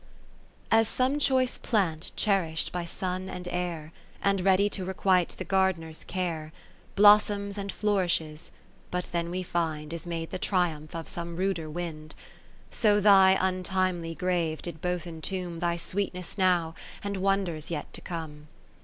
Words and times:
As 0.71 0.87
some 0.87 1.19
choice 1.19 1.59
plant 1.59 2.11
cherish'd 2.15 2.71
by 2.71 2.85
sun 2.85 3.29
and 3.29 3.47
air. 3.51 3.93
And 4.23 4.41
ready 4.41 4.67
to 4.67 4.83
requite 4.83 5.35
the 5.37 5.43
gard'ner's 5.45 6.03
care. 6.03 6.51
Blossoms 6.95 7.55
and 7.55 7.71
flourishes, 7.71 8.51
but 8.89 9.09
then, 9.11 9.29
we 9.29 9.43
find. 9.43 9.93
Is 9.93 10.07
made 10.07 10.31
the 10.31 10.39
triumph 10.39 10.95
of 10.95 11.07
some 11.07 11.35
ruder 11.35 11.69
wind: 11.69 12.15
So 12.71 12.99
thy 12.99 13.37
untimely 13.39 14.15
grave 14.15 14.63
did 14.63 14.81
both 14.81 15.05
entomb 15.05 15.59
Thy 15.59 15.77
sweetness 15.77 16.35
now, 16.35 16.73
and 17.03 17.15
wonders 17.17 17.69
yet 17.69 17.93
to 17.93 18.01
come. 18.01 18.47